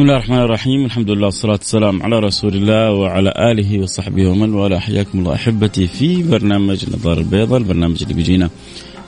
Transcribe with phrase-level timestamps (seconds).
[0.00, 0.84] بسم الله الرحمن الرحيم.
[0.84, 4.78] الحمد لله والصلاة والسلام على رسول الله وعلى آله وصحبه ومن والاه.
[4.78, 8.50] حياكم الله أحبتي في برنامج النظارة البيضاء البرنامج اللي بيجينا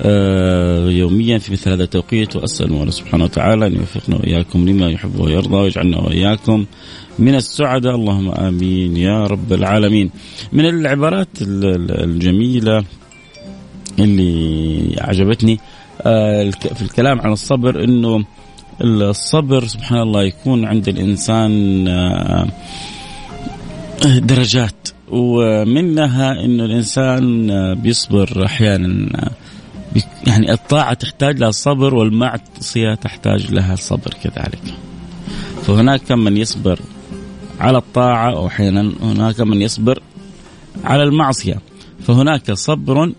[0.02, 2.36] آه يوميا في مثل هذا التوقيت.
[2.36, 6.64] وأسأل الله سبحانه وتعالى أن يوفقنا وإياكم لما يحب ويرضى ويجعلنا وإياكم
[7.18, 7.94] من السعداء.
[7.94, 10.10] اللهم آمين يا رب العالمين.
[10.52, 12.84] من العبارات الجميلة
[13.98, 15.58] اللي عجبتني
[16.02, 18.24] آه في الكلام عن الصبر أنه
[18.80, 22.46] الصبر سبحان الله يكون عند الإنسان آه،
[24.18, 29.30] درجات ومنها انه الإنسان آه، بيصبر أحيانا آه،
[30.26, 34.62] يعني الطاعة تحتاج لها الصبر والمعصية تحتاج لها الصبر كذلك.
[35.62, 36.80] فهناك من يصبر
[37.60, 40.02] على الطاعة واحيانا هناك من يصبر
[40.84, 41.58] على المعصية.
[42.06, 43.12] فهناك صبر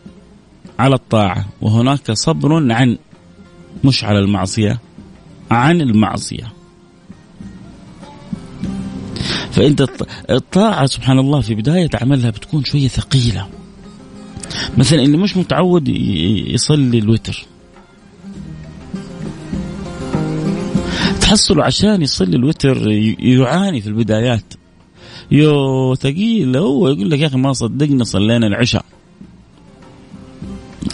[0.79, 2.97] على الطاعة وهناك صبر عن
[3.83, 4.79] مش على المعصية
[5.53, 6.53] عن المعصية.
[9.51, 9.87] فأنت
[10.29, 13.47] الطاعة سبحان الله في بداية عملها بتكون شوية ثقيلة.
[14.77, 17.45] مثلا اللي مش متعود يصلي الوتر.
[21.21, 22.87] تحصله عشان يصلي الوتر
[23.19, 24.53] يعاني في البدايات.
[25.31, 28.85] يو ثقيل هو يقول لك يا أخي ما صدقنا صلينا العشاء.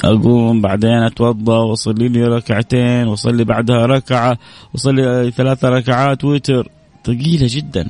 [0.03, 4.37] أقوم بعدين أتوضأ واصلي لي ركعتين وأصلي بعدها ركعة
[4.73, 6.69] وأصلي ثلاث ركعات وتر.
[7.05, 7.87] ثقيلة جدا.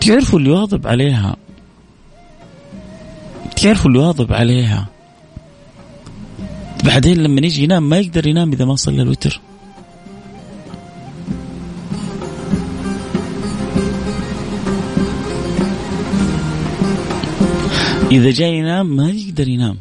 [0.00, 1.36] تعرفوا اللي يواظب عليها؟
[3.56, 4.86] تعرفوا اللي يواظب عليها؟
[6.84, 9.40] بعدين لما يجي ينام ما يقدر ينام إذا ما صلى الوتر.
[18.10, 19.76] إذا جاي ينام ما يقدر ينام.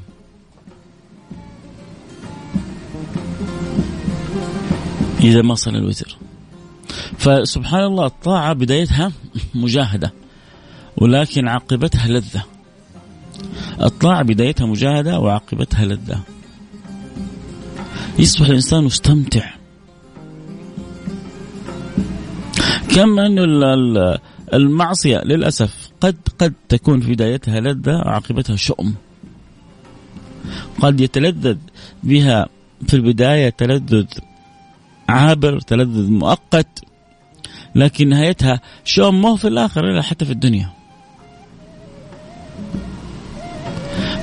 [5.23, 6.17] إذا ما صلى الوتر.
[7.17, 9.11] فسبحان الله الطاعة بدايتها
[9.55, 10.13] مجاهدة
[10.97, 12.43] ولكن عاقبتها لذة.
[13.81, 16.19] الطاعة بدايتها مجاهدة وعاقبتها لذة.
[18.19, 19.49] يصبح الإنسان مستمتع.
[22.95, 23.43] كم أنه
[24.53, 28.95] المعصية للأسف قد قد تكون في بدايتها لذة وعاقبتها شؤم.
[30.79, 31.57] قد يتلذذ
[32.03, 32.47] بها
[32.87, 34.05] في البداية تلذذ
[35.09, 36.81] عابر تلذذ مؤقت
[37.75, 40.69] لكن نهايتها شؤم مو في الآخر إلا حتى في الدنيا.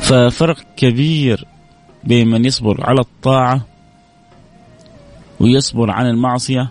[0.00, 1.44] ففرق كبير
[2.04, 3.66] بين من يصبر على الطاعة
[5.40, 6.70] ويصبر عن المعصية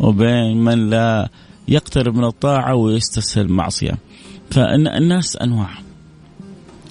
[0.00, 1.28] وبين من لا
[1.68, 3.98] يقترب من الطاعة ويستسهل المعصية.
[4.50, 5.70] فالناس أنواع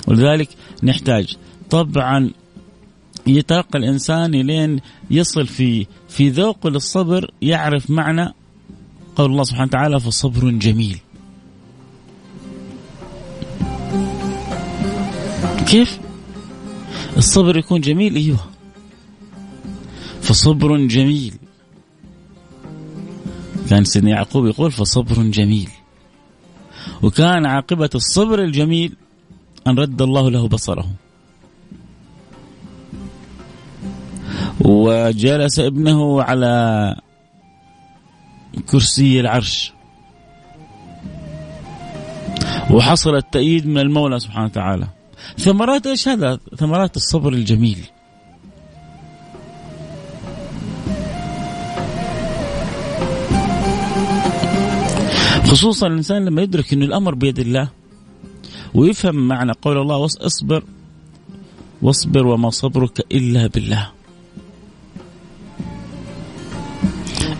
[0.07, 0.49] ولذلك
[0.83, 1.37] نحتاج
[1.69, 2.31] طبعا
[3.27, 4.79] يترقى الإنسان لين
[5.11, 8.33] يصل في في ذوقه للصبر يعرف معنى
[9.15, 10.99] قول الله سبحانه وتعالى فصبر جميل.
[15.67, 15.99] كيف؟
[17.17, 18.39] الصبر يكون جميل؟ أيوه.
[20.21, 21.33] فصبر جميل.
[23.69, 25.69] كان سيدنا يعقوب يقول فصبر جميل.
[27.01, 28.95] وكان عاقبة الصبر الجميل
[29.67, 31.04] أن رد الله له بصره.
[34.65, 36.95] وجلس ابنه على
[38.71, 39.73] كرسي العرش.
[42.71, 44.87] وحصل التأييد من المولى سبحانه وتعالى.
[45.37, 47.77] ثمرات إيش هذا؟ ثمرات الصبر الجميل.
[55.45, 57.69] خصوصا الإنسان لما يدرك ان الأمر بيد الله
[58.73, 60.63] ويفهم معنى قول الله اصبر
[61.81, 63.91] واصبر وما صبرك إلا بالله.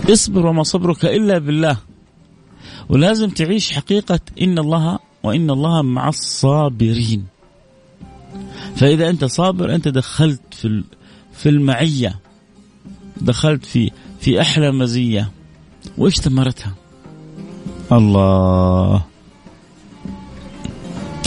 [0.10, 1.78] اصبر وما صبرك إلا بالله.
[2.90, 7.26] ولازم تعيش حقيقة إن الله وإن الله مع الصابرين.
[8.76, 10.84] فإذا أنت صابر أنت دخلت في
[11.34, 12.20] في المعية.
[13.22, 15.32] دخلت في في أحلى مزية.
[15.98, 16.74] وإيش ثمرتها
[17.92, 19.04] الله.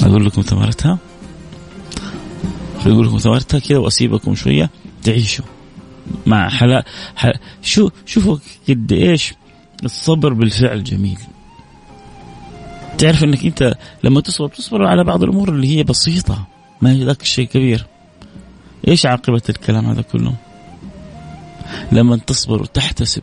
[0.03, 0.99] أقول لكم ثمرتها.
[2.87, 4.71] أقول لكم ثمرتها كذا وأسيبكم شوية.
[5.05, 5.45] تعيشوا.
[6.27, 6.85] مع حلا
[7.17, 7.33] حل...
[7.63, 8.37] شو شوفوا
[8.69, 9.35] قد إيش
[9.85, 11.19] الصبر بالفعل جميل.
[12.99, 13.75] تعرف إنك أنت
[14.05, 16.47] لما تصبر تصبر على بعض الأمور اللي هي بسيطة
[16.83, 17.87] ما هي ذاك الشيء كبير.
[18.89, 20.35] إيش عاقبة الكلام هذا كله؟
[21.93, 23.23] لما تصبر وتحتسب.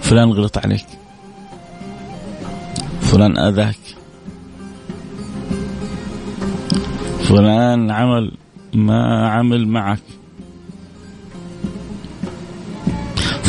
[0.00, 0.86] فلان غلط عليك.
[3.00, 3.78] فلان آذاك.
[7.22, 8.32] فلان عمل
[8.74, 10.00] ما عمل معك.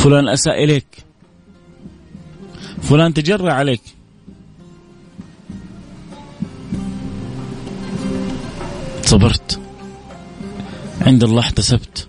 [0.08, 0.88] فلان أساء إليك.
[2.82, 3.82] فلان تجرى عليك.
[9.02, 9.60] صبرت.
[11.02, 12.08] عند الله احتسبت.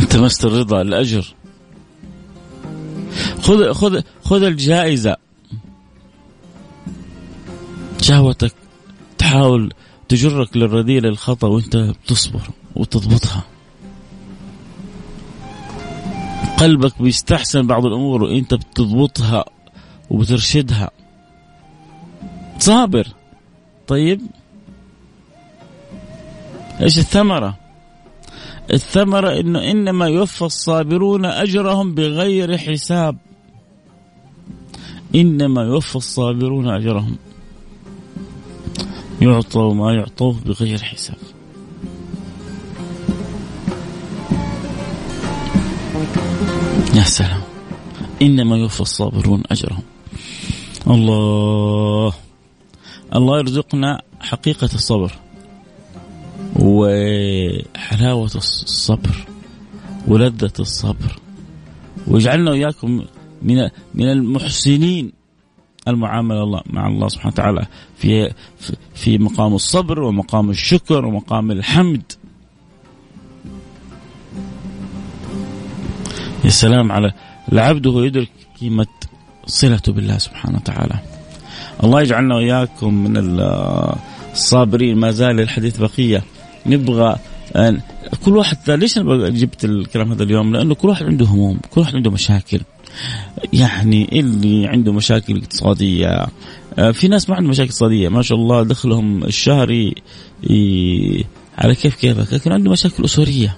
[0.00, 1.34] التمست الرضا الاجر
[3.42, 5.16] خذ خذ خذ الجائزة.
[8.02, 8.54] شهوتك
[9.18, 9.72] تحاول
[10.08, 13.57] تجرك للرذيل الخطأ وانت بتصبر وتضبطها.
[16.58, 19.44] قلبك بيستحسن بعض الأمور وانت بتضبطها
[20.10, 20.90] وبترشدها.
[22.58, 23.08] صابر.
[23.86, 24.20] طيب.
[26.80, 27.58] إيش الثمرة؟
[28.72, 33.16] الثمرة إنه إنما يوفى الصابرون أجرهم بغير حساب.
[35.14, 37.16] إنما يوفى الصابرون أجرهم.
[39.20, 41.37] يعطوا ما يعطوه بغير حساب.
[46.98, 47.42] يا سلام.
[48.22, 49.82] إنما يوفى الصابرون أجرهم.
[50.86, 52.12] الله.
[53.14, 55.12] الله يرزقنا حقيقة الصبر
[56.56, 59.26] وحلاوة الصبر
[60.08, 61.20] ولذة الصبر.
[62.06, 63.04] ويجعلنا وإياكم
[63.42, 65.12] من من المحسنين.
[65.88, 67.66] المعاملة الله مع الله سبحانه وتعالى
[67.96, 68.32] في
[68.94, 72.12] في مقام الصبر ومقام الشكر ومقام الحمد.
[76.48, 77.12] يا سلام على
[77.52, 78.30] العبد وهو يدرك
[78.60, 78.86] قيمة
[79.46, 80.94] صلته بالله سبحانه وتعالى.
[81.84, 83.12] الله يجعلنا وإياكم من
[84.32, 86.22] الصابرين ما زال الحديث بقية.
[86.66, 87.16] نبغى
[87.56, 87.80] أن
[88.24, 91.96] كل واحد ليش أنا جبت الكلام هذا اليوم؟ لأنه كل واحد عنده هموم كل واحد
[91.96, 92.60] عنده مشاكل.
[93.52, 96.26] يعني اللي عنده مشاكل اقتصادية
[96.78, 98.08] آه، في ناس ما عندهم مشاكل اقتصادية.
[98.08, 99.94] ما شاء الله دخلهم الشهري
[101.58, 103.56] على كيف كيفك لكن عنده مشاكل أسرية.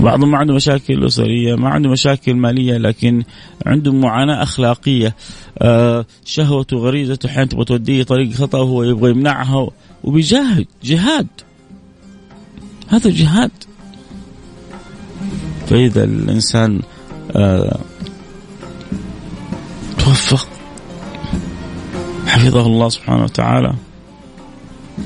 [0.00, 3.22] بعضهم ما عنده مشاكل أسرية ما عنده مشاكل مالية لكن
[3.66, 5.14] عنده معاناة أخلاقية.
[5.58, 9.68] آه شهوته غريزته أحيانا تبغى توديه طريق خطأ وهو يبغى يمنعها
[10.04, 11.26] وبيجاهد جهاد.
[12.88, 13.50] هذا جهاد.
[15.66, 16.80] فإذا الإنسان
[17.36, 17.78] آه
[19.98, 20.48] توفق.
[22.26, 23.74] حفظه الله سبحانه وتعالى.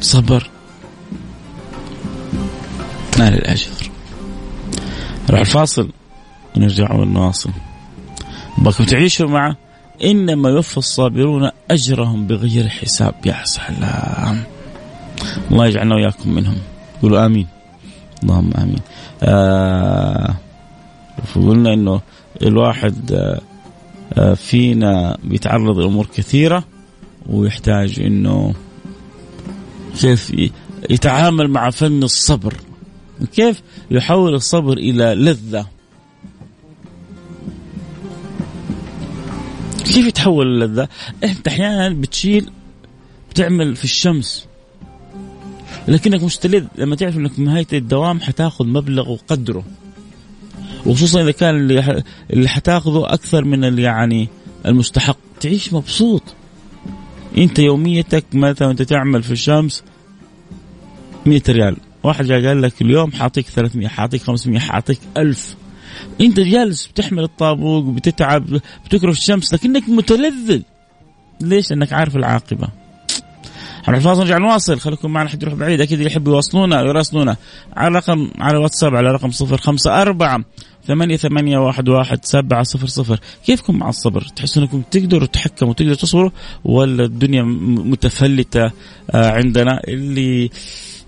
[0.01, 0.51] صبر.
[3.19, 3.90] نال الأجر
[5.29, 5.91] نروح الفاصل
[6.57, 7.51] ونرجع ونواصل.
[8.59, 9.57] باكم تعيشوا مع
[10.05, 13.15] إنما يوفى الصابرون أجرهم بغير حساب.
[13.25, 14.43] يا سلام.
[15.51, 16.57] الله يجعلنا وإياكم منهم.
[17.03, 17.47] قولوا آمين.
[18.23, 18.81] اللهم آمين.
[19.23, 20.35] آه
[21.27, 22.01] فقلنا إنه
[22.43, 23.41] الواحد آه,
[24.13, 26.65] آه، فينا بيتعرض لأمور كثيرة
[27.27, 28.55] ويحتاج إنه
[30.01, 30.33] كيف
[30.91, 32.55] يتعامل مع فن الصبر.
[33.27, 35.67] كيف يحول الصبر إلى لذة؟
[39.85, 40.89] كيف يتحول اللذة
[41.25, 42.51] أنت أحيانا بتشيل
[43.31, 44.47] بتعمل في الشمس
[45.89, 49.65] لكنك مستلذ لما تعرف إنك نهاية الدوام حتاخذ مبلغ وقدره
[50.87, 51.55] وخصوصا إذا كان
[52.31, 54.29] اللي حتاخذه أكثر من اللي يعني
[54.67, 55.17] المستحق.
[55.41, 56.23] تعيش مبسوط.
[57.39, 59.83] أنت يوميتك مثلا انت تعمل في الشمس
[61.27, 61.77] 100 ريال.
[62.03, 65.57] واحد جاء قال لك اليوم حاعطيك 300 حاعطيك 500 حاعطيك 1000
[66.21, 70.63] أنت جالس بتحمل الطابوق بتتعب بتكرف الشمس لكنك متلذذ.
[71.41, 72.69] ليش؟ لأنك عارف العاقبة.
[73.89, 75.81] على الفاصل نرجع نواصل خليكم معنا حد يروح بعيد.
[75.81, 77.37] أكيد اللي يحب يواصلونا يراسلونا
[77.77, 80.45] على رقم على واتساب على رقم صفر خمسة أربعة
[80.87, 83.21] ثمانية ثمانية واحد واحد سبعة صفر صفر.
[83.47, 86.31] كيفكم مع الصبر؟ تحسوا إنكم تقدروا تحكموا تقدروا تصبروا
[86.65, 88.71] ولا الدنيا متفلتة
[89.11, 90.51] آه، عندنا؟ اللي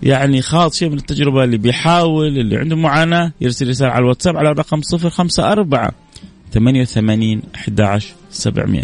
[0.03, 4.51] يعني خاض شيء من التجربة اللي بيحاول اللي عنده معاناة يرسل رسالة على الواتساب على
[4.51, 5.91] الرقم 054
[6.53, 8.83] 88 11 700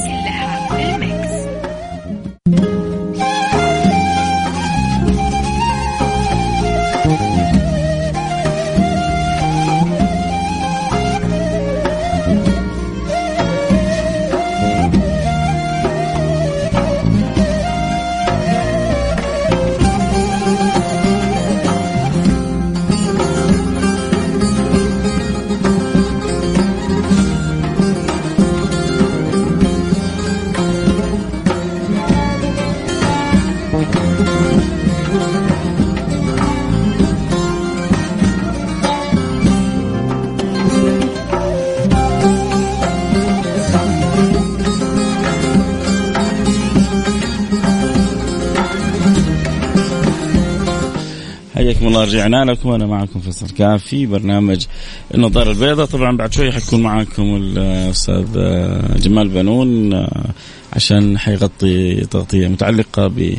[51.91, 54.65] الله رجعنا لكم وأنا معكم فيصل كاف في برنامج
[55.15, 55.85] النظارة البيضاء.
[55.85, 58.25] طبعا بعد شوي حيكون معكم الأستاذ
[58.99, 59.93] جمال بنون
[60.73, 63.37] عشان حيغطي تغطية متعلقة ب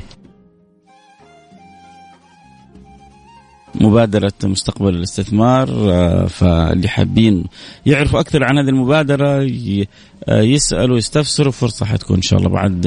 [3.74, 5.66] مبادرة مستقبل الاستثمار
[6.28, 7.44] فاللي حابين
[7.86, 9.42] يعرفوا أكثر عن هذه المبادرة
[10.28, 12.86] يسألوا يستفسروا فرصة حتكون إن شاء الله بعد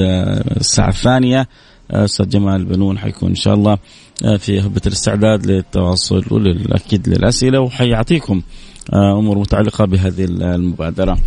[0.58, 1.48] الساعة الثانية.
[1.92, 3.78] أستاذ جمال بنون حيكون إن شاء الله.
[4.38, 8.42] في هبة الاستعداد للتواصل واكيد للأسئلة وحيعطيكم
[8.94, 11.18] أمور متعلقة بهذه المبادرة.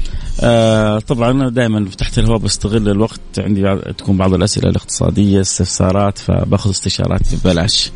[0.99, 7.90] طبعا دائما تحت الهواء بستغل الوقت عندي تكون بعض الأسئلة الاقتصادية استفسارات فباخذ استشارات ببلاش.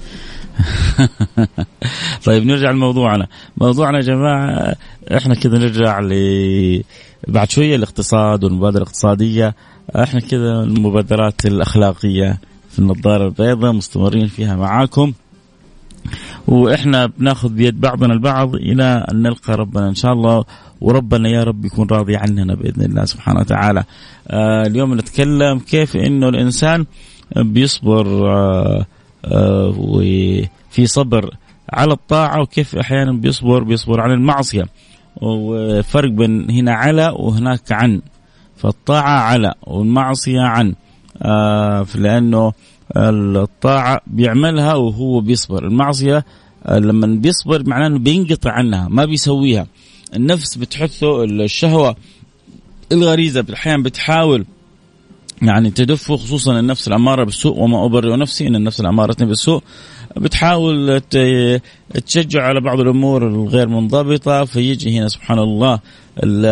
[2.26, 4.76] طيب نرجع لموضوعنا، موضوعنا يا جماعة
[5.16, 6.12] إحنا كذا نرجع ل
[7.28, 9.54] بعد شوية الاقتصاد والمبادرة الاقتصادية
[9.96, 12.40] إحنا كذا المبادرات الأخلاقية
[12.72, 15.12] في النظارة البيضاء مستمرين فيها معاكم
[16.46, 20.44] وإحنا بناخذ بيد بعضنا البعض إلى أن نلقى ربنا إن شاء الله
[20.80, 23.84] وربنا يا رب يكون راضي عننا بإذن الله سبحانه وتعالى.
[24.28, 26.86] آه اليوم نتكلم كيف إنه الإنسان
[27.36, 28.86] بيصبر آه
[29.24, 31.34] آه وفي صبر
[31.72, 34.64] على الطاعة وكيف أحيانا بيصبر بيصبر على المعصية.
[35.16, 38.00] وفرق بين هنا على وهناك عن.
[38.56, 40.74] فالطاعة على والمعصية عن.
[41.22, 42.52] آه لأنه
[42.96, 45.66] الطاعة بيعملها وهو بيصبر.
[45.66, 46.24] المعصية
[46.66, 49.66] آه لما بيصبر معناه إنه بينقطع عنها ما بيسويها.
[50.16, 51.96] النفس بتحثه الشهوة
[52.92, 54.46] الغريزة أحيانا بتحاول
[55.42, 59.62] يعني تدفه خصوصا النفس الأمارة بالسوء وما أبرئ نفسي إن النفس الأمارة بالسوء
[60.16, 61.00] بتحاول
[62.06, 65.78] تشجع على بعض الأمور الغير منضبطة فيجي هنا سبحان الله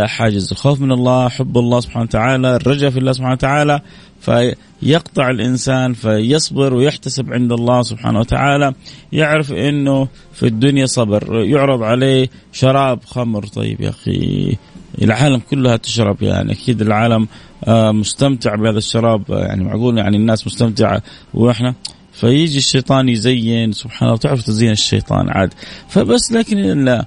[0.06, 3.80] حاجز الخوف من الله حب الله سبحانه وتعالى الرجاء في الله سبحانه وتعالى
[4.20, 8.74] فيقطع الإنسان فيصبر ويحتسب عند الله سبحانه وتعالى
[9.12, 13.46] يعرف إنه في الدنيا صبر يعرض عليه شراب خمر.
[13.46, 14.56] طيب يا أخي
[15.02, 17.28] العالم كلها تشرب يعني أكيد العالم
[17.68, 21.02] مستمتع بهذا الشراب يعني معقول يعني الناس مستمتعة
[21.34, 21.74] وإحنا
[22.12, 25.54] فيجي الشيطان يزين سبحان الله تعرف تزين الشيطان عاد.
[25.88, 27.02] فبس لكن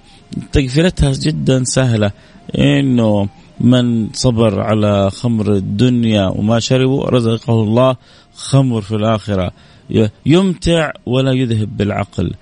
[0.52, 2.12] تقفلتها جدا سهلة.
[2.58, 3.30] إنه
[3.60, 7.96] من صبر على خمر الدنيا وما شربوا رزقه الله
[8.36, 9.52] خمر في الآخرة.
[10.26, 12.34] يمتع ولا يذهب بالعقل.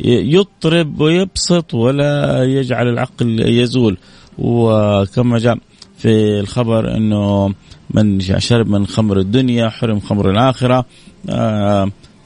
[0.00, 3.98] يطرب ويبسط ولا يجعل العقل يزول.
[4.38, 5.58] وكما جاء
[5.98, 7.54] في الخبر إنه
[7.90, 10.84] من شرب من خمر الدنيا حرم خمر الآخرة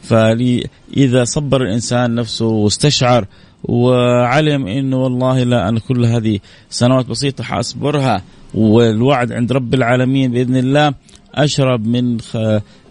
[0.03, 3.27] فاذا صبر الإنسان نفسه واستشعر
[3.65, 6.39] وعلم إنه والله لا أنا كل هذه
[6.71, 8.23] سنوات بسيطة حأصبرها
[8.55, 10.95] والوعد عند رب العالمين بإذن الله
[11.35, 12.19] أشرب من.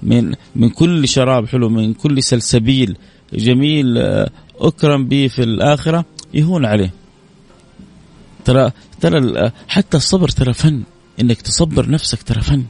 [0.04, 2.98] من من كل شراب حلو من كل سلسبيل
[3.34, 3.98] جميل
[4.60, 6.94] أكرم به في الآخرة يهون عليه
[8.46, 10.84] ترى ترى حتى الصبر ترى فن.
[11.22, 12.64] إنك تصبر نفسك ترى فن.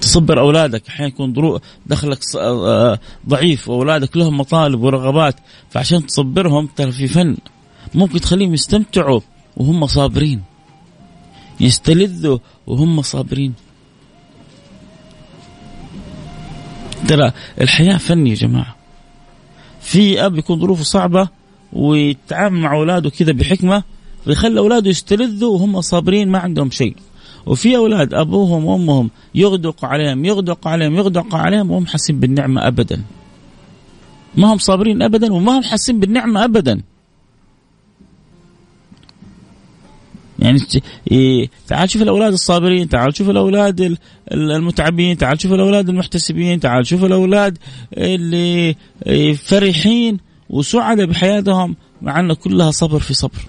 [0.00, 0.88] تصبر أولادك.
[0.88, 2.18] أحيانا يكون دخلك
[3.28, 5.36] ضعيف وأولادك لهم مطالب ورغبات
[5.70, 7.36] فعشان تصبرهم ترى في فن.
[7.94, 9.20] ممكن تخليهم يستمتعوا
[9.56, 10.42] وهم صابرين.
[11.60, 13.54] يستلذوا وهم صابرين.
[17.08, 18.76] ترى الحياة فن يا جماعة.
[19.80, 21.28] في أب يكون ظروفه صعبة
[21.72, 23.82] ويتعامل مع أولاده كذا بحكمة
[24.26, 26.96] ويخلي أولاده يستلذوا وهم صابرين ما عندهم شيء.
[27.46, 33.02] وفي أولاد أبوهم وأمهم يغدق عليهم يغدق عليهم يغدق عليهم وهم حاسين بالنعمة ابدا.
[34.34, 36.82] ما هم صابرين ابدا وما هم حاسين بالنعمة ابدا.
[40.38, 40.60] يعني
[41.68, 43.98] تعال شوف الأولاد الصابرين تعال شوف الأولاد
[44.32, 47.58] المتعبين تعال شوف الأولاد المحتسبين تعال شوف الأولاد
[47.94, 48.76] اللي
[49.34, 50.25] فرحين.
[50.50, 53.40] وسعداء بحياتهم مع إنه كلها صبر في صبر.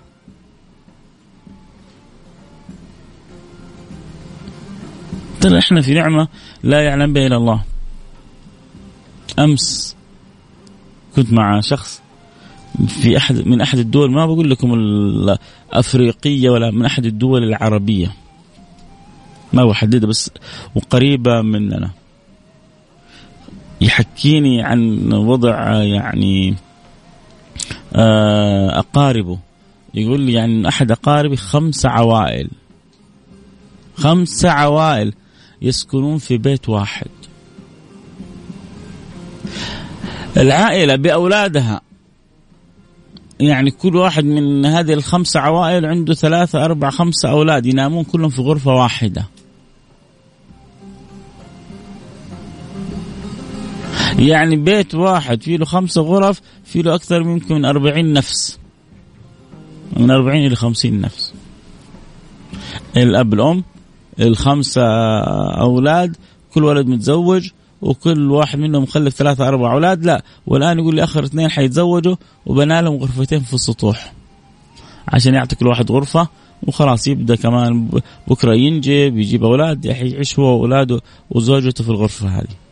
[5.42, 6.28] ترى إحنا في نعمة
[6.64, 7.64] لا يعلم بها إلا الله.
[9.40, 9.96] أمس
[11.16, 12.02] كنت مع شخص
[12.88, 18.14] في احد من أحد الدول ما بقول لكم الأفريقية ولا من أحد الدول العربية.
[19.54, 20.32] ما بحددها بس
[20.76, 21.90] وقريبة مننا.
[23.82, 26.56] يحكيني عن وضع يعني
[27.96, 29.40] آه، أقاربه.
[29.94, 32.50] يقول لي يعني أحد أقاربي خمس عوائل.
[33.96, 35.14] خمس عوائل
[35.62, 37.08] يسكنون في بيت واحد.
[40.38, 41.82] العائلة بأولادها.
[43.40, 48.42] يعني كل واحد من هذه الخمس عوائل عنده ثلاثة أربعة خمسة أولاد ينامون كلهم في
[48.42, 49.26] غرفة واحدة.
[54.18, 58.60] يعني بيت واحد فيه له خمسة غرف فيه له أكثر يمكن من أربعين نفس.
[59.98, 61.34] من أربعين إلى خمسين نفس.
[62.98, 63.64] الأب الأم
[64.20, 64.82] الخمسة
[65.62, 66.16] أولاد
[66.54, 67.50] كل ولد متزوج
[67.82, 70.06] وكل واحد منهم مخلف ثلاثة أربع أولاد.
[70.06, 74.14] لا والآن يقول لي آخر اثنين حيتزوجوا وبنى لهم غرفتين في السطوح
[75.08, 76.28] عشان يعطي كل واحد غرفة
[76.64, 77.90] وخلاص يبدأ كمان
[78.28, 82.67] بكرة ينجب يجيب أولاد يعيش هو وأولاده وزوجته في الغرفة هذه.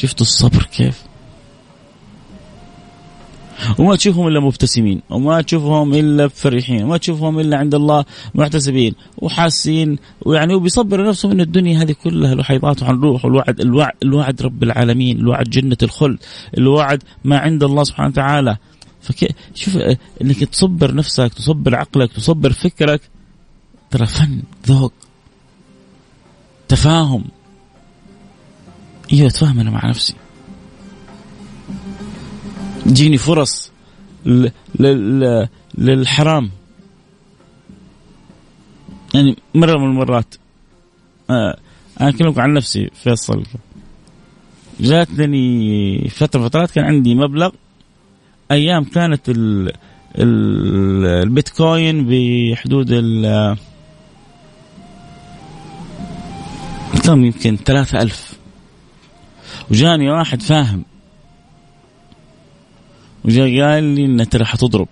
[0.00, 1.02] شفتوا الصبر كيف؟
[3.78, 8.04] وما تشوفهم إلا مبتسمين وما تشوفهم إلا فرحين وما تشوفهم إلا عند الله
[8.34, 14.42] محتسبين وحاسين ويعني وبيصبر نفسه من الدنيا هذه كلها الوحيضات عن روح والوعد الوعد, الوعد
[14.42, 16.18] رب العالمين الوعد جنة الخلد
[16.58, 18.56] الوعد ما عند الله سبحانه وتعالى
[19.54, 19.76] شوف
[20.22, 23.00] إنك تصبر نفسك تصبر عقلك تصبر فكرك
[23.90, 24.92] ترى فن ذوق
[26.68, 27.24] تفاهم
[29.12, 30.14] أيوه اتفاهم أنا مع نفسي.
[32.84, 33.72] تجيني فرص
[35.78, 36.50] للحرام.
[39.14, 40.34] يعني مرة من المرات.
[41.30, 41.58] آه
[42.00, 43.42] أنا أكلمك عن نفسي فيصل.
[44.80, 47.50] جاتني فترة فترات كان عندي مبلغ.
[48.50, 49.72] أيام كانت ال
[50.16, 53.56] البيتكوين بحدود ال
[57.04, 58.29] كم يمكن؟ ثلاثة ألف.
[59.70, 60.84] وجاني واحد فاهم.
[63.24, 64.88] وجاء قال لي إن ترى حتضرب.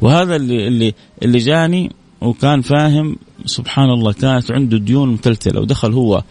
[0.00, 5.60] وهذا اللي اللي اللي جاني وكان فاهم سبحان الله كانت عنده ديون متلتلة.
[5.60, 6.22] ودخل هو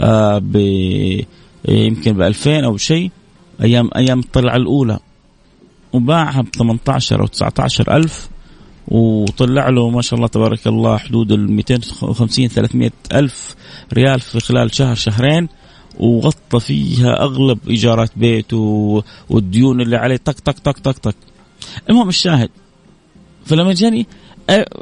[0.00, 0.56] آه ب
[1.68, 3.10] يمكن ب 2000 أو شيء
[3.62, 4.98] أيام أيام الطلعة الأولى.
[5.92, 8.28] وباعها ب 18 أو 19 ألف
[8.88, 13.54] وطلع له ما شاء الله تبارك الله حدود ال 250 300 ألف
[13.92, 15.48] ريال في خلال شهر شهرين.
[15.98, 20.16] وغطى فيها أغلب إيجارات بيته والديون اللي عليه.
[20.16, 21.14] طق طق طق طق طق.
[21.90, 22.50] المهم الشاهد.
[23.44, 24.06] فلما جاني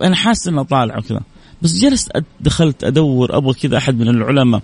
[0.03, 1.21] أنا حاسس إنه طالع وكذا.
[1.63, 4.63] بس جلست دخلت أدور أبغى كذا أحد من العلماء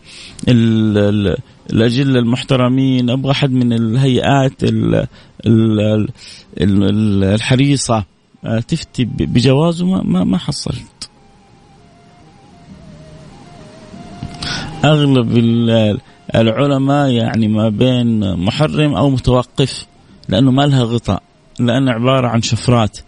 [1.71, 4.53] الأجلة المحترمين أبغى أحد من الهيئات
[6.61, 8.05] الحريصة.
[8.69, 11.11] تفتي بجوازه ما ما حصلت.
[14.85, 15.37] أغلب
[16.35, 19.87] العلماء يعني ما بين محرم أو متوقف
[20.29, 21.23] لأنه ما لها غطاء
[21.61, 22.99] لأنه عبارة عن شفرات.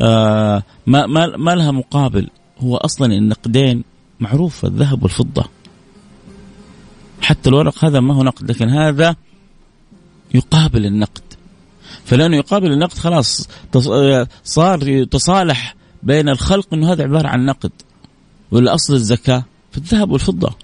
[0.00, 2.28] آه ما ما ما لها مقابل.
[2.58, 3.84] هو أصلا النقدين
[4.20, 5.44] معروف الذهب والفضة.
[7.20, 9.16] حتى الورق هذا ما هو نقد لكن هذا
[10.34, 11.22] يقابل النقد.
[12.04, 13.48] فلأنه يقابل النقد خلاص
[14.44, 17.72] صار تصالح بين الخلق إنه هذا عبارة عن نقد
[18.50, 20.63] والأصل الزكاة في الذهب والفضة.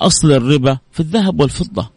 [0.00, 1.90] أصل الربا في الذهب والفضة.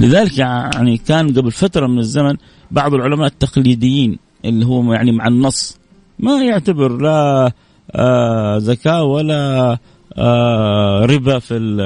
[0.00, 2.36] لذلك يعني كان قبل فترة من الزمن
[2.70, 5.78] بعض العلماء التقليديين اللي هو يعني مع النص
[6.18, 7.52] ما يعتبر لا
[7.90, 9.78] آه زكاة ولا
[10.18, 11.76] آه ربا في ال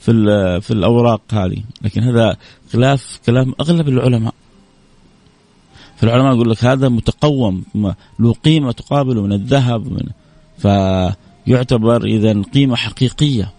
[0.00, 1.62] في ال في الأوراق هذه.
[1.82, 2.36] لكن هذا
[2.72, 4.34] خلاف كلام أغلب العلماء.
[5.96, 7.64] فالعلماء يقول لك هذا متقوم
[8.18, 10.06] له قيمة تقابل من الذهب من
[10.62, 13.52] فيعتبر اذا قيمة حقيقية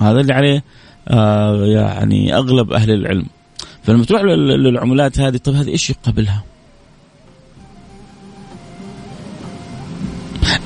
[0.00, 0.64] هذا اللي عليه
[1.08, 3.26] آه يعني أغلب أهل العلم
[3.82, 6.44] فلما تروح للعملات هذه طيب هذه إيش يقابلها؟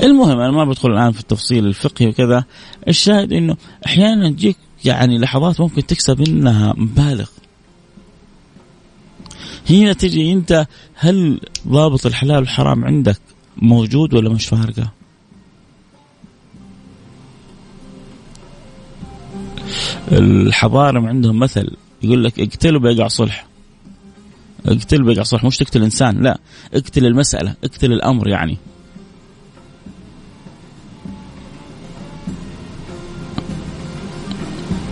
[0.02, 2.44] المهم أنا ما بدخل الآن في التفصيل الفقهي وكذا
[2.88, 3.56] الشاهد إنه
[3.86, 7.28] أحيانا تجيك يعني لحظات ممكن تكسب منها مبالغ
[9.70, 13.20] هنا تجي أنت هل ضابط الحلال والحرام عندك
[13.56, 14.92] موجود ولا مش فارقة؟
[20.12, 21.70] الحضارم عندهم مثل
[22.02, 23.46] يقول لك اقتله بيقع صلح.
[24.66, 26.38] اقتل بيقع صلح مش تقتل إنسان لا
[26.74, 28.56] اقتل المسألة اقتل الأمر يعني.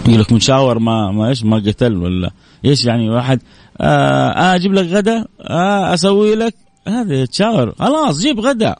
[0.08, 2.30] يقول لك مشاور ما ما إيش ما قتل ولا
[2.64, 3.40] إيش يعني واحد
[3.80, 6.54] آه, آه أجيب لك غدا؟ آه أسوي لك؟
[6.88, 8.76] هذا يتشاور خلاص جيب غدا.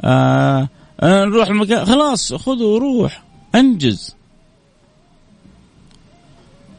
[0.00, 0.68] آه,
[1.00, 3.22] آه نروح المكان خلاص خذه وروح
[3.54, 4.19] انجز.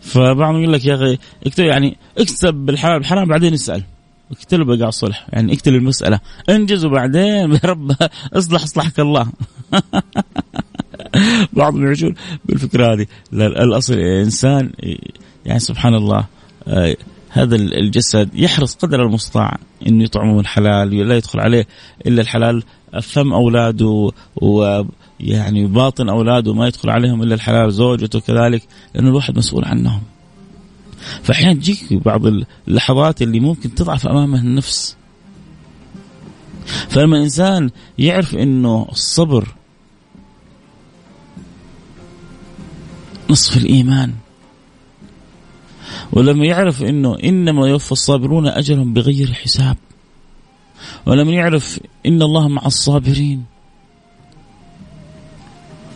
[0.02, 3.84] فبعضهم يقول لك يا أخي اكتب يعني اكسب بالحلال بالحرام بعدين اسأل.
[4.32, 6.20] اقتله بقع الصلح يعني اقتل المسألة.
[6.50, 7.96] انجز وبعدين يا رب
[8.34, 9.28] اصلح اصلحك الله.
[11.54, 13.06] بعضهم يعيشون بالفكرة هذه.
[13.34, 14.72] الأصل الإنسان
[15.46, 16.26] يعني سبحان الله
[16.68, 16.96] آه،
[17.30, 21.68] هذا الجسد يحرص قدر المستطاع إنه يطعمه من حلال لا يدخل عليه
[22.08, 22.64] إلا الحلال.
[23.02, 24.12] فم أولاده
[25.27, 28.63] ويعني باطن أولاده ما يدخل عليهم إلا الحلال زوجته كذلك
[28.95, 30.01] لأنه الواحد مسؤول عنهم.
[31.23, 32.21] فأحيانا تجيك بعض
[32.67, 34.95] اللحظات اللي ممكن تضعف أمامه النفس.
[36.89, 39.47] فلما الإنسان يعرف إنه الصبر
[43.29, 44.13] نصف الإيمان
[46.12, 49.77] ولما يعرف إنه إنما يوفى الصابرون أجرهم بغير حساب
[51.05, 53.51] ولما يعرف إن الله مع الصابرين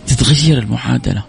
[0.07, 1.23] تتغير المعادلة.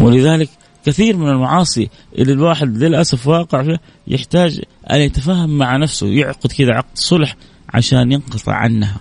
[0.00, 0.48] ولذلك
[0.86, 4.60] كثير من المعاصي اللي الواحد للأسف واقع فيها يحتاج
[4.90, 7.36] أن يتفاهم مع نفسه يعقد كذا عقد صلح
[7.68, 8.96] عشان ينقطع عنها.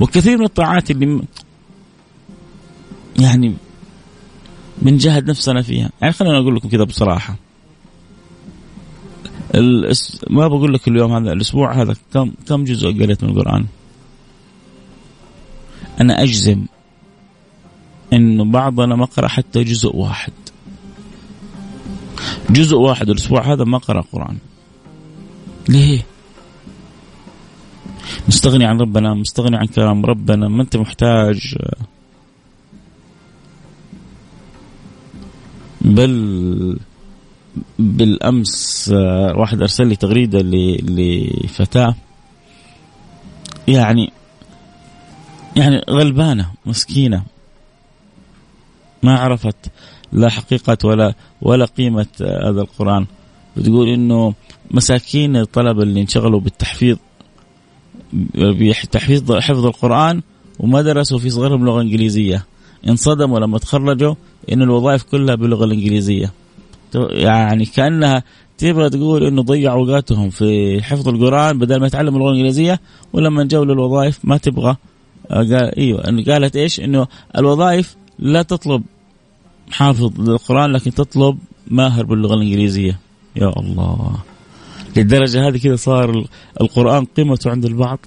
[0.00, 1.22] وكثير من الطاعات اللي
[3.18, 3.54] يعني
[4.82, 5.90] بنجاهد نفسنا فيها.
[6.00, 7.36] يعني خلينا أقول لكم كذا بصراحة.
[10.30, 13.66] ما بقول لك اليوم هذا الأسبوع هذا كم كم جزء قريت من القرآن؟
[16.00, 16.66] أنا أجزم
[18.12, 20.32] إنه بعضنا ما قرأ حتى جزء واحد.
[22.50, 24.38] جزء واحد الأسبوع هذا ما قرأ قرآن.
[25.68, 26.06] ليه؟
[28.28, 31.56] مستغني عن ربنا مستغني عن كلام ربنا ما أنت محتاج.
[35.80, 36.78] بل
[37.78, 41.94] بالأمس آه، واحد أرسل لي تغريدة لفتاة.
[43.68, 44.12] يعني
[45.56, 47.22] يعني غلبانة مسكينة.
[49.02, 49.56] ما عرفت
[50.12, 53.06] لا حقيقة ولا ولا قيمة آه، هذا القرآن.
[53.56, 54.34] بتقول إنه
[54.70, 56.96] مساكين الطلبة اللي انشغلوا بالتحفيظ
[58.34, 60.22] بتحفيظ حفظ القرآن
[60.58, 62.44] وما درسوا في صغرهم لغة إنجليزية.
[62.88, 64.14] انصدموا لما تخرجوا
[64.52, 66.32] إن الوظائف كلها باللغة الإنجليزية.
[67.10, 68.22] يعني كأنها
[68.58, 72.80] تبغى تقول إنه ضيعوا اوقاتهم في حفظ القرآن بدل ما يتعلموا اللغة الإنجليزية
[73.12, 74.76] ولما جو للوظائف ما تبغى.
[75.30, 77.06] آه، قال إيوه قالت إيش؟ إنه
[77.36, 78.82] الوظائف لا تطلب
[79.70, 82.98] حافظ للقرآن لكن تطلب ماهر باللغة الإنجليزية.
[83.36, 84.16] يا الله.
[84.96, 86.24] للدرجة هذه كذا صار
[86.60, 87.98] القرآن قيمته عند البعض.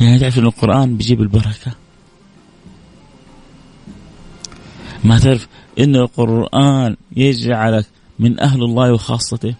[0.00, 1.72] يعني تعرف ان القرآن بيجيب البركة.
[5.04, 5.48] ما تعرف
[5.80, 7.86] إن القرآن يجعلك
[8.18, 9.54] من أهل الله وخاصته.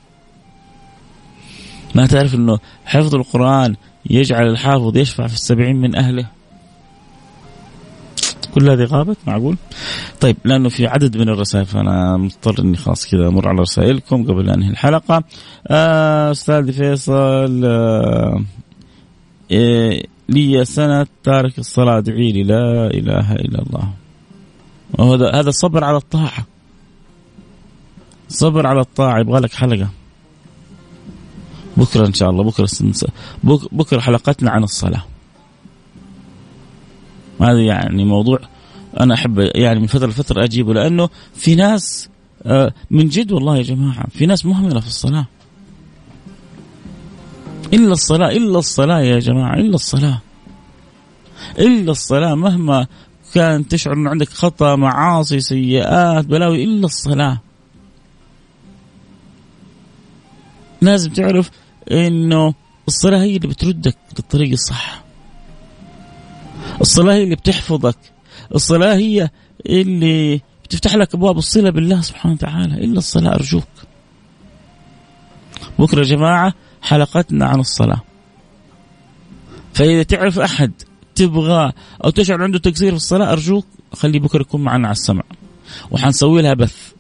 [1.94, 3.76] ما تعرف إنه حفظ القرآن
[4.11, 6.26] يجعل الحافظ يشفع في السبعين من أهله؟
[8.54, 9.56] كل هذه غابت؟ معقول؟
[10.20, 14.48] طيب لأنه في عدد من الرسائل فأنا مضطر إني خلاص كذا أمر على رسائلكم قبل
[14.48, 15.24] أن أنهي الحلقة.
[15.68, 18.44] آه، أستاذ فيصل آه
[19.50, 23.99] إيه لي سنه تارك الصلاة ادعي لي لا إله إلا الله.
[24.98, 26.46] وهذا هذا صبر على الطاعة.
[28.29, 29.88] صبر على الطاعة يبغى لك حلقة.
[31.76, 32.68] بكرة إن شاء الله بكرة
[33.72, 35.05] بكرة حلقتنا عن الصلاة.
[37.40, 38.38] هذا يعني موضوع
[39.00, 42.09] أنا أحب يعني من فترة لفترة أجيبه لأنه في ناس
[42.42, 45.26] آه، من جد والله يا جماعة في ناس مهملة في الصلاة.
[47.72, 50.20] إلا الصلاة إلا الصلاة يا جماعة إلا الصلاة.
[51.59, 52.87] إلا الصلاة مهما
[53.34, 57.40] كان تشعر إنه عندك خطأ معاصي سيئات بلاوي إلا الصلاة.
[60.82, 61.50] لازم تعرف
[61.90, 62.54] إنه
[62.88, 65.02] الصلاة هي اللي بتردك للطريق الصح.
[66.80, 67.98] الصلاة هي اللي بتحفظك.
[68.54, 69.30] الصلاة هي
[69.66, 72.84] اللي بتفتح لك أبواب الصلة بالله سبحانه وتعالى.
[72.84, 73.68] إلا الصلاة أرجوك.
[75.78, 78.00] بكرة يا جماعة حلقتنا عن الصلاة.
[79.74, 80.72] فإذا تعرف أحد
[81.20, 81.72] تبغى
[82.04, 85.22] أو تشعر عنده تقصير في الصلاة أرجوك خليه بكرة يكون معنا على السمع.
[85.90, 86.92] وحنسوي لها بث.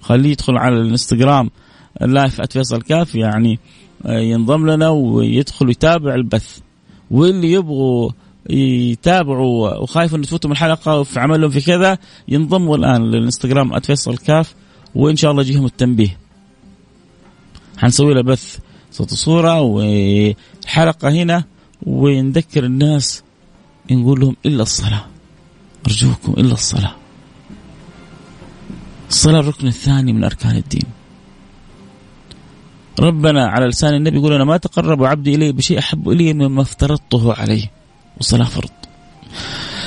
[0.00, 1.50] خليه يدخل على الإنستغرام
[2.00, 3.58] لايف @فيصل كاف يعني
[4.06, 6.58] آه، ينضم لنا ويدخل يتابع البث.
[7.10, 8.10] واللي يبغوا
[8.50, 14.54] يتابعوا وخايف إنه تفوتهم الحلقة وفي عملهم في كذا ينضموا الآن للإنستغرام @فيصل كاف
[14.94, 16.18] وإن شاء الله يجيهم التنبيه.
[17.78, 18.58] حنسوي له بث.
[18.92, 21.44] صوت وصورة وحلقة هنا.
[21.82, 23.22] ونذكر الناس
[23.90, 25.04] نقول لهم إلا الصلاة
[25.86, 26.94] أرجوكم إلا الصلاة.
[29.08, 30.88] الصلاة الركن الثاني من أركان الدين.
[33.00, 37.34] ربنا على لسان النبي يقول أنا ما تقرب عبدي إلي بشيء أحب إلي مما افترضته
[37.34, 37.70] عليه
[38.20, 38.70] وصلاة فرض.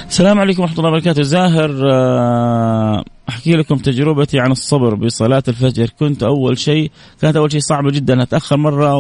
[0.10, 5.90] السلام عليكم ورحمة الله وبركاته زاهر آه، أحكي لكم تجربتي عن الصبر بصلاة الفجر.
[6.00, 8.24] كنت أول شيء كانت أول شيء صعبه جدا.
[8.24, 8.96] أتأخر مرة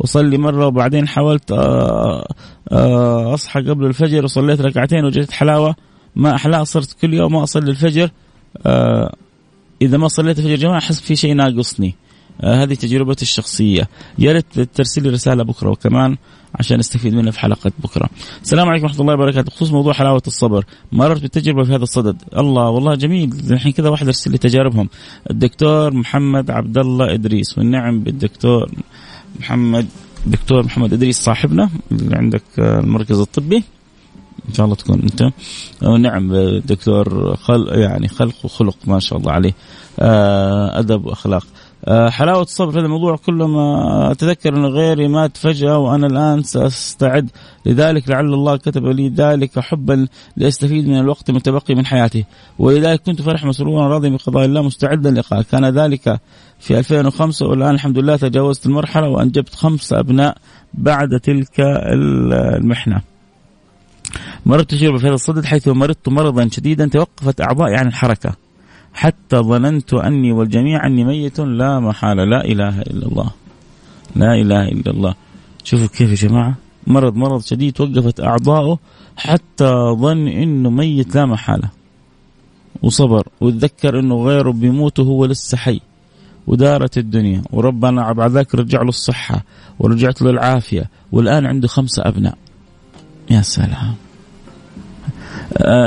[0.00, 2.28] وأصلي مرة وبعدين حاولت آه،
[2.72, 5.74] آه، أصحى قبل الفجر وصليت ركعتين وجدت حلاوة.
[6.16, 8.10] ما أحلاها صرت كل يوم ما أصلي الفجر.
[9.82, 11.88] إذا ما صليت الفجر جماعة أحس في شيء ناقصني.
[11.88, 11.94] آه
[12.44, 13.88] هذه تجربتي الشخصية.
[14.18, 16.16] يا ريت ترسل لي رسالة بكرة وكمان
[16.54, 18.08] عشان نستفيد منها في حلقة بكرة.
[18.42, 19.42] السلام عليكم ورحمة الله وبركاته.
[19.42, 22.22] بخصوص موضوع حلاوة الصبر مررت بالتجربة في هذا الصدد.
[22.36, 23.32] الله والله جميل.
[23.50, 24.88] الحين كذا واحد ارسل لي تجاربهم.
[25.30, 27.58] الدكتور محمد عبد الله إدريس.
[27.58, 28.70] والنعم بالدكتور
[29.40, 29.86] محمد
[30.26, 33.64] دكتور محمد إدريس صاحبنا اللي عندك المركز الطبي.
[34.48, 35.32] إن شاء الله تكون أنت.
[35.82, 39.54] ونعم دكتور خل يعني خلق وخلق ما شاء الله عليه.
[39.98, 41.42] آه، أدب وأخلاق.
[41.42, 47.30] آه، حلاوة الصبر هذا الموضوع كل ما أتذكر أن غيري مات فجأة وأنا الآن سأستعد
[47.66, 52.24] لذلك لعل الله كتب لي ذلك حبا لأستفيد من الوقت المتبقي من حياتي.
[52.58, 56.20] ولذلك كنت فرح مسرورا راضي بقضاء الله مستعدا لقاء كان ذلك
[56.58, 60.36] في 2005 والآن الحمد لله تجاوزت المرحلة وأنجبت خمسة أبناء
[60.74, 63.02] بعد تلك المحنة.
[64.46, 68.49] مررت تجربة في هذا الصدد حيث مرضت مرضا شديدا توقفت أعضائي عن الحركة.
[68.94, 73.30] حتى ظننت أني والجميع أني ميت لا محالة لا إله إلا الله.
[74.16, 75.14] لا إله إلا الله.
[75.64, 76.54] شوفوا كيف يا جماعة
[76.86, 78.78] مرض مرض شديد توقفت أعضاؤه
[79.16, 81.70] حتى ظن أنه ميت لا محالة.
[82.82, 85.80] وصبر وتذكر أنه غيره بيموت وهو لسه حي.
[86.46, 87.42] ودارت الدنيا.
[87.52, 89.44] وربنا بعد ذاك رجع له الصحة
[89.78, 90.90] ورجعت له العافية.
[91.12, 92.38] والآن عنده خمسة أبناء.
[93.30, 93.94] يا سلام.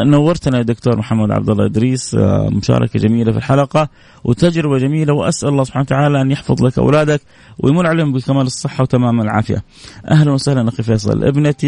[0.05, 3.89] نورتنا يا دكتور محمد عبد الله إدريس آه، مشاركة جميلة في الحلقة
[4.23, 7.21] وتجربة جميلة وأسأل الله سبحانه وتعالى أن يحفظ لك أولادك
[7.59, 9.63] ويمن عليهم بكمال الصحة وتمام العافية.
[10.11, 11.67] أهلا وسهلا أخي فيصل، ابنتي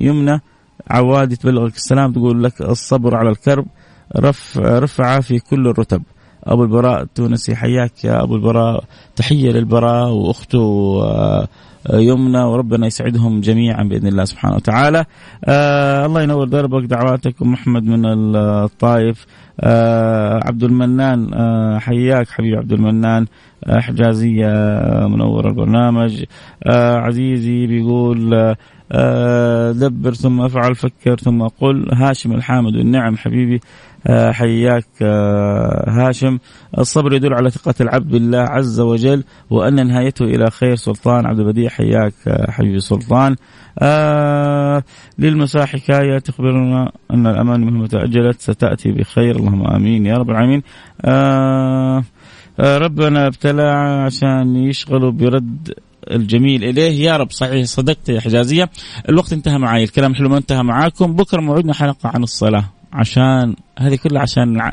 [0.00, 0.40] يمنى
[0.90, 3.66] عوادي تبلغك السلام تقول لك الصبر على الكرب
[4.16, 6.02] رفع رفعة في كل الرتب.
[6.44, 8.84] أبو البراء التونسي حياك يا أبو البراء
[9.16, 11.48] تحية للبراء وأخته آه،
[11.92, 15.04] يمنى وربنا يسعدهم جميعا بإذن الله سبحانه وتعالى.
[15.44, 19.26] آه الله ينور دربك دعواتكم محمد من الطائف.
[19.60, 23.26] آه عبد المنان آه حياك حبيبي عبد المنان.
[23.64, 26.24] آه حجازية آه منور البرنامج
[26.66, 28.56] آه عزيزي بيقول آه
[28.92, 31.88] آه دبر ثم افعل فكر ثم قل.
[31.92, 33.60] هاشم الحامد والنعم حبيبي.
[34.32, 36.38] حياك آه، هاشم.
[36.78, 41.26] الصبر يدل على ثقة العبد بالله عز وجل وأن نهايته إلى خير سلطان.
[41.26, 43.36] عبد البديع حياك آه، حبيبي سلطان
[43.78, 44.82] آه
[45.18, 49.36] للمساء حكاية تخبرنا أن الأمان مهما تأجلت ستأتي بخير.
[49.36, 50.62] اللهم آمين يا رب العالمين.
[51.04, 52.04] آه
[52.60, 53.62] ربنا ابتلى
[54.06, 55.74] عشان يشغلوا برد
[56.10, 57.04] الجميل إليه.
[57.04, 58.70] يا رب صحيح صدقت يا حجازية.
[59.08, 61.16] الوقت انتهى معي الكلام حلو ما انتهى معاكم.
[61.16, 62.77] بكرة موعدنا حلقة عن الصلاة.
[62.92, 64.72] عشان هذه كلها عشان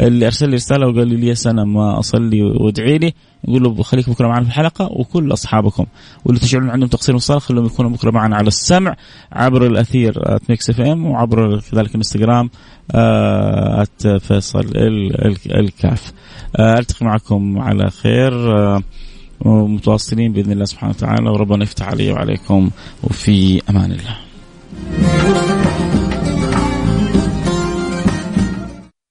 [0.00, 3.12] اللي أرسل لي رسالة وقال لي لي سنه ما أصلي وادعي لي.
[3.48, 5.86] يقول له خليك بكرة معنا في الحلقة وكل أصحابكم.
[6.24, 8.96] واللي تشعرون عندهم تقصير وصال خليهم يكونوا بكرة معنا على السمع
[9.32, 12.50] عبر الأثير Mix FM وعبر كذلك الإنستغرام
[12.94, 14.72] at فيصل
[15.46, 16.12] الكاف.
[16.60, 18.32] ألتقي معكم على خير.
[19.40, 21.30] ومتواصلين بإذن الله سبحانه وتعالى.
[21.30, 22.70] وربنا يفتح علي وعليكم
[23.02, 24.16] وفي أمان الله.